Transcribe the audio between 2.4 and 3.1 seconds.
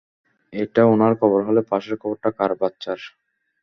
বাচ্চার?